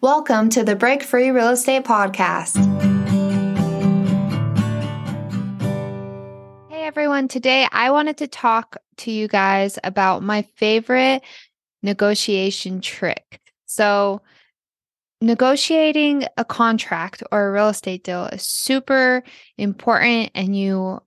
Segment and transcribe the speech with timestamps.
[0.00, 2.56] Welcome to the Break Free Real Estate Podcast.
[6.70, 11.24] Hey everyone, today I wanted to talk to you guys about my favorite
[11.82, 13.40] negotiation trick.
[13.66, 14.22] So,
[15.20, 19.24] negotiating a contract or a real estate deal is super
[19.56, 21.02] important and you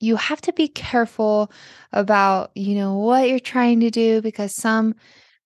[0.00, 1.50] you have to be careful
[1.94, 4.96] about you know what you're trying to do because some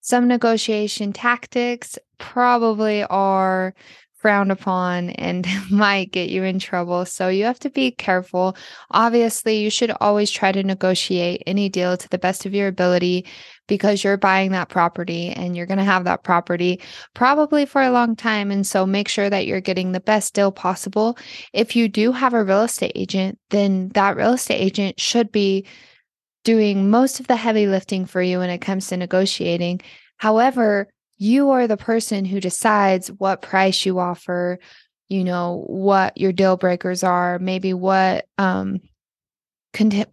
[0.01, 3.75] some negotiation tactics probably are
[4.25, 7.05] frowned upon and might get you in trouble.
[7.05, 8.57] So you have to be careful.
[8.91, 13.27] Obviously, you should always try to negotiate any deal to the best of your ability
[13.69, 16.81] because you're buying that property and you're going to have that property
[17.13, 18.51] probably for a long time.
[18.51, 21.19] And so make sure that you're getting the best deal possible.
[21.53, 25.67] If you do have a real estate agent, then that real estate agent should be
[26.45, 29.83] doing most of the heavy lifting for you when it comes to negotiating.
[30.17, 34.59] However, you are the person who decides what price you offer,
[35.09, 38.81] you know, what your deal breakers are, maybe what um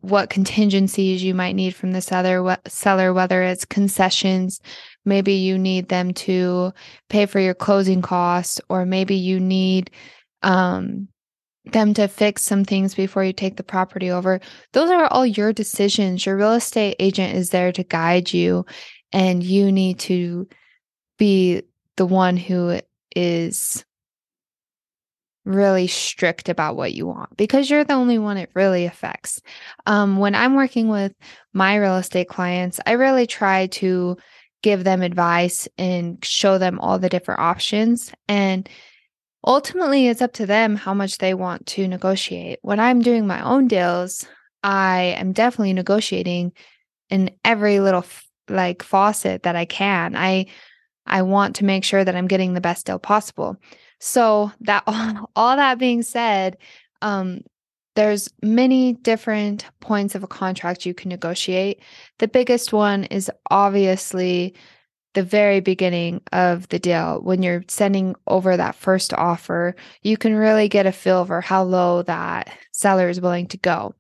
[0.02, 4.60] what contingencies you might need from the seller what seller whether it's concessions,
[5.06, 6.74] maybe you need them to
[7.10, 9.92] pay for your closing costs or maybe you need
[10.42, 11.08] um
[11.66, 14.40] them to fix some things before you take the property over.
[14.74, 16.26] Those are all your decisions.
[16.26, 18.66] Your real estate agent is there to guide you
[19.12, 20.48] and you need to
[21.22, 21.62] be
[21.98, 22.80] the one who
[23.16, 23.86] is
[25.46, 29.40] really strict about what you want because you're the only one it really affects.
[29.86, 31.14] Um, when I'm working with
[31.54, 34.18] my real estate clients, I really try to
[34.64, 38.12] give them advice and show them all the different options.
[38.28, 38.68] And
[39.46, 42.58] ultimately, it's up to them how much they want to negotiate.
[42.64, 44.26] When I'm doing my own deals,
[44.64, 46.54] I am definitely negotiating
[47.12, 48.06] in every little
[48.50, 50.16] like faucet that I can.
[50.16, 50.48] I
[51.06, 53.58] I want to make sure that I'm getting the best deal possible.
[54.00, 54.84] So that
[55.36, 56.58] all, that being said,
[57.02, 57.42] um,
[57.96, 61.82] there's many different points of a contract you can negotiate.
[62.20, 64.56] The biggest one is obviously
[65.14, 70.36] the very beginning of the deal when you're sending over that first offer you can
[70.36, 73.94] really get a feel for how low that seller is willing to go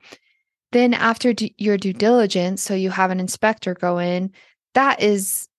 [0.71, 4.31] then after your due diligence so you have an inspector go in
[4.73, 5.49] that is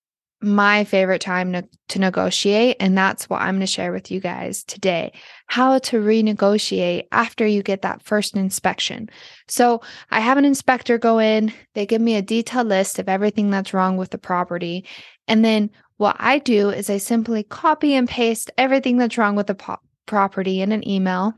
[0.43, 2.77] my favorite time to, to negotiate.
[2.81, 5.13] And that's what I'm going to share with you guys today
[5.47, 9.09] how to renegotiate after you get that first inspection.
[9.49, 13.51] So I have an inspector go in, they give me a detailed list of everything
[13.51, 14.85] that's wrong with the property.
[15.29, 19.47] And then what I do is I simply copy and paste everything that's wrong with
[19.47, 21.35] the po- property in an email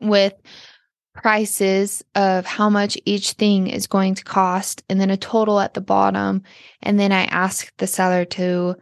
[0.00, 0.34] with
[1.14, 5.74] prices of how much each thing is going to cost and then a total at
[5.74, 6.42] the bottom.
[6.82, 8.76] And then i ask the seller to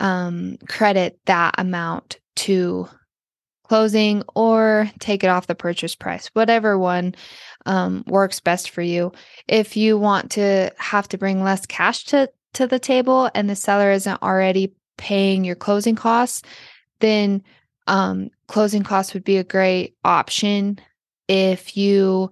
[0.00, 2.88] um, credit that amount to
[3.64, 7.14] closing or take it off the purchase price whatever one
[7.66, 9.12] um, works best for you.
[9.48, 13.56] If you want to have to bring less cash to to the table and the
[13.56, 16.42] seller isn't already paying your closing costs
[17.00, 17.42] then
[17.86, 20.78] um, closing costs would be a great option
[21.28, 22.30] if you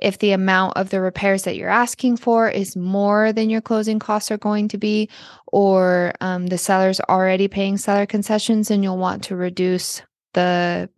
[0.00, 3.98] if the amount of the repairs that you're asking for is more than your closing
[3.98, 5.08] costs are going to be,
[5.46, 10.02] or um, the seller's already paying seller concessions, and you'll want to reduce
[10.32, 10.88] the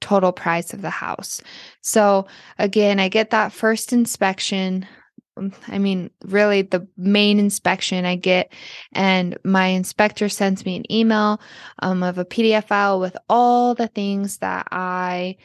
[0.00, 1.42] total price of the house.
[1.82, 2.26] So,
[2.58, 4.86] again, I get that first inspection.
[5.36, 8.52] Um, I mean, really, the main inspection I get,
[8.92, 11.40] and my inspector sends me an email
[11.80, 15.36] um, of a PDF file with all the things that I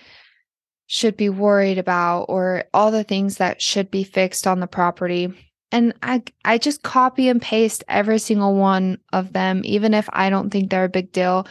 [0.88, 5.34] should be worried about or all the things that should be fixed on the property.
[5.72, 10.30] And I I just copy and paste every single one of them even if I
[10.30, 11.48] don't think they're a big deal.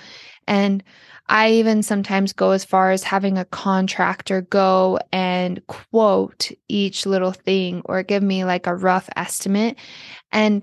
[0.46, 0.82] And
[1.26, 7.32] I even sometimes go as far as having a contractor go and quote each little
[7.32, 9.78] thing or give me like a rough estimate.
[10.32, 10.62] And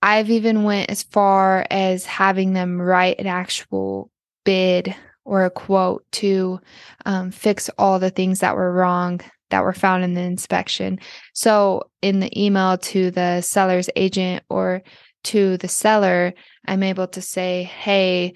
[0.00, 4.10] I've even went as far as having them write an actual
[4.44, 4.94] bid
[5.28, 6.58] or a quote to
[7.04, 9.20] um, fix all the things that were wrong
[9.50, 10.98] that were found in the inspection.
[11.34, 14.82] So, in the email to the seller's agent or
[15.24, 16.32] to the seller,
[16.66, 18.34] I'm able to say, hey,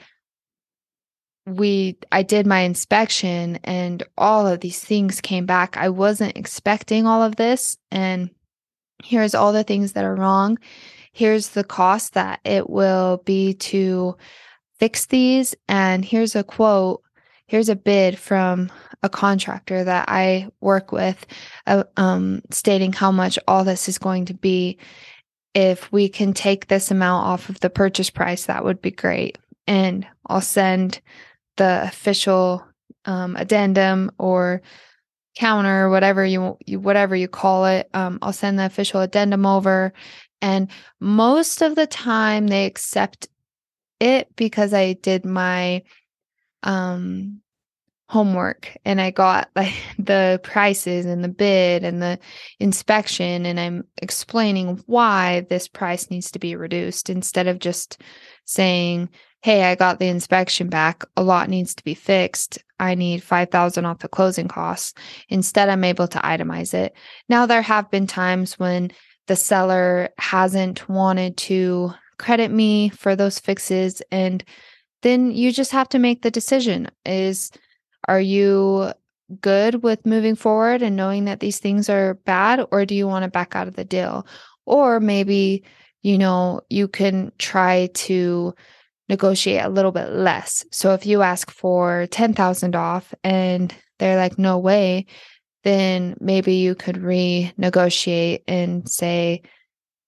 [1.47, 5.77] we I did my inspection and all of these things came back.
[5.77, 8.31] I wasn't expecting all of this and
[9.03, 10.59] here's all the things that are wrong.
[11.13, 14.17] Here's the cost that it will be to
[14.83, 15.55] fix these.
[15.69, 17.05] And here's a quote.
[17.47, 18.69] Here's a bid from
[19.05, 21.25] a contractor that I work with,
[21.69, 24.79] uh, um, stating how much all this is going to be.
[25.55, 29.39] If we can take this amount off of the purchase price, that would be great.
[29.67, 31.01] and I'll send
[31.57, 32.65] the official
[33.05, 34.63] um, addendum or
[35.37, 37.89] counter, whatever you, you whatever you call it.
[37.95, 39.93] Um, I'll send the official addendum over,
[40.41, 40.71] and
[41.01, 43.29] most of the time they accept
[44.03, 45.83] it because I did my
[46.65, 47.41] um
[48.09, 52.19] homework and I got like the prices and the bid and the
[52.59, 58.03] inspection and I'm explaining why this price needs to be reduced instead of just
[58.45, 59.09] saying,
[59.43, 61.05] "Hey, I got the inspection back.
[61.17, 62.59] A lot needs to be fixed.
[62.81, 64.95] I need 5,000 off the closing costs."
[65.29, 66.95] Instead, I'm able to itemize it.
[67.29, 68.91] Now there have been times when
[69.29, 74.45] the seller hasn't wanted to credit me for those fixes and
[75.03, 77.51] then you just have to make the decision is
[78.09, 78.93] are you
[79.41, 83.25] good with moving forward and knowing that these things are bad, or do you want
[83.25, 84.27] to back out of the deal?
[84.67, 85.65] Or maybe,
[86.03, 88.55] you know, you can try to
[89.09, 90.65] negotiate a little bit less.
[90.71, 95.07] So if you ask for 10,000 off and they're like, no way,
[95.65, 99.43] then maybe you could renegotiate and say,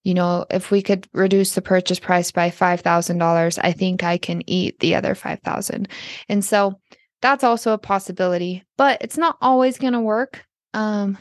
[0.04, 4.48] you know, if we could reduce the purchase price by $5,000, I think I can
[4.48, 5.88] eat the other 5,000.
[6.28, 6.78] And so
[7.22, 10.44] that's also a possibility, but it's not always going to work.
[10.74, 11.16] Um,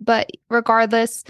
[0.00, 1.22] but regardless,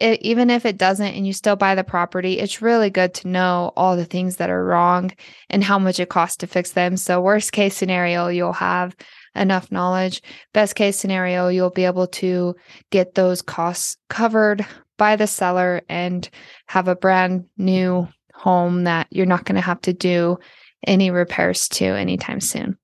[0.00, 3.28] it, even if it doesn't and you still buy the property, it's really good to
[3.28, 5.12] know all the things that are wrong
[5.50, 6.96] and how much it costs to fix them.
[6.96, 8.96] So, worst case scenario, you'll have
[9.36, 10.22] enough knowledge.
[10.52, 12.56] Best case scenario, you'll be able to
[12.90, 16.28] get those costs covered by the seller and
[16.66, 20.38] have a brand new home that you're not going to have to do
[20.86, 22.76] any repairs to anytime soon.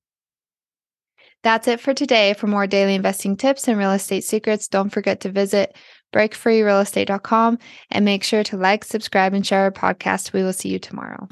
[1.42, 2.34] That's it for today.
[2.34, 5.74] For more daily investing tips and real estate secrets, don't forget to visit
[6.12, 7.58] breakfreerealestate.com
[7.90, 10.32] and make sure to like, subscribe, and share our podcast.
[10.32, 11.28] We will see you tomorrow.